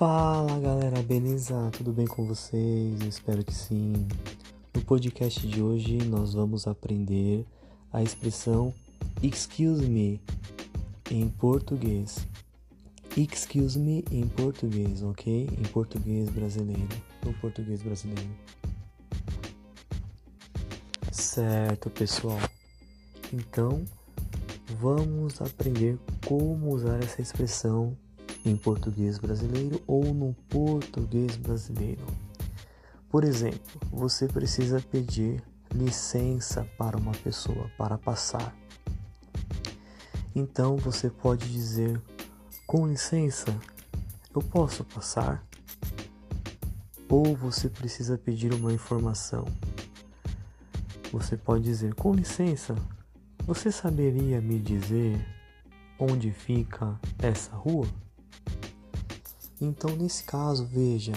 [0.00, 1.70] Fala galera, beleza?
[1.76, 2.98] Tudo bem com vocês?
[3.02, 4.08] Eu espero que sim.
[4.74, 7.44] No podcast de hoje nós vamos aprender
[7.92, 8.72] a expressão
[9.22, 10.18] excuse me
[11.10, 12.26] em português.
[13.14, 15.50] Excuse me em português, ok?
[15.52, 16.88] Em português brasileiro.
[17.22, 18.30] No português brasileiro.
[21.12, 22.40] Certo, pessoal.
[23.30, 23.84] Então,
[24.80, 27.94] vamos aprender como usar essa expressão
[28.44, 32.04] em português brasileiro ou no português brasileiro.
[33.08, 35.42] Por exemplo, você precisa pedir
[35.74, 38.54] licença para uma pessoa para passar.
[40.34, 42.00] Então você pode dizer:
[42.66, 43.56] Com licença,
[44.34, 45.44] eu posso passar?
[47.08, 49.44] Ou você precisa pedir uma informação.
[51.12, 52.76] Você pode dizer: Com licença,
[53.44, 55.18] você saberia me dizer
[55.98, 57.88] onde fica essa rua?
[59.60, 61.12] Então, nesse caso, veja,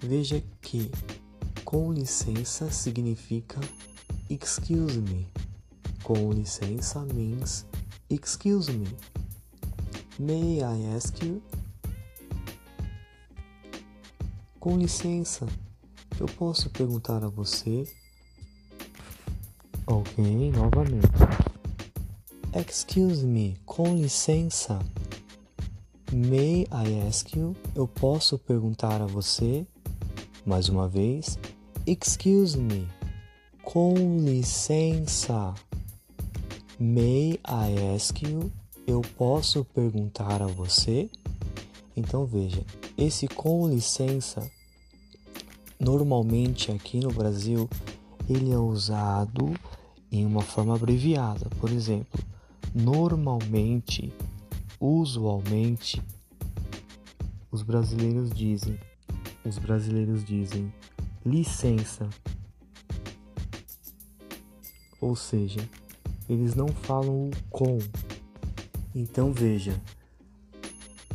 [0.00, 0.90] veja que
[1.64, 3.58] com licença significa
[4.28, 5.26] excuse me.
[6.02, 7.66] Com licença means
[8.08, 8.88] excuse me.
[10.18, 11.42] May I ask you?
[14.60, 15.46] Com licença,
[16.20, 17.84] eu posso perguntar a você?
[19.86, 21.08] Ok, novamente.
[22.54, 24.78] Excuse me, com licença.
[26.14, 27.56] May I ask you?
[27.74, 29.66] Eu posso perguntar a você?
[30.44, 31.38] Mais uma vez.
[31.86, 32.86] Excuse me.
[33.62, 35.54] Com licença.
[36.78, 38.52] May I ask you?
[38.86, 41.08] Eu posso perguntar a você?
[41.96, 42.62] Então veja,
[42.98, 44.46] esse com licença,
[45.80, 47.70] normalmente aqui no Brasil,
[48.28, 49.54] ele é usado
[50.10, 51.48] em uma forma abreviada.
[51.58, 52.20] Por exemplo,
[52.74, 54.12] normalmente
[54.82, 56.02] usualmente
[57.52, 58.76] os brasileiros dizem,
[59.44, 60.72] os brasileiros dizem
[61.24, 62.10] licença.
[65.00, 65.60] Ou seja,
[66.28, 67.78] eles não falam o com.
[68.92, 69.80] Então veja,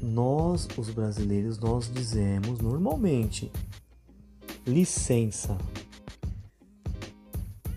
[0.00, 3.52] nós, os brasileiros, nós dizemos normalmente
[4.66, 5.56] licença.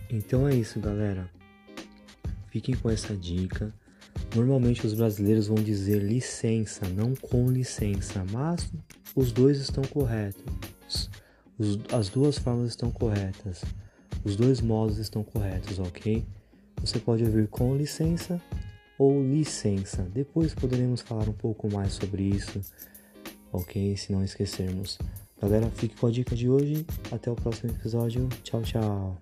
[0.10, 1.30] Então é isso, galera.
[2.48, 3.72] Fiquem com essa dica.
[4.36, 8.70] Normalmente os brasileiros vão dizer licença, não com licença, mas
[9.16, 11.10] os dois estão corretos.
[11.58, 13.64] Os, as duas formas estão corretas.
[14.26, 16.26] Os dois modos estão corretos, ok?
[16.82, 18.42] Você pode ouvir com licença
[19.00, 20.04] ou licença.
[20.14, 22.60] Depois poderemos falar um pouco mais sobre isso,
[23.54, 23.96] ok?
[23.96, 24.98] Se não esquecermos.
[25.42, 26.86] Galera, fique com a dica de hoje.
[27.10, 28.28] Até o próximo episódio.
[28.44, 29.18] Tchau, tchau.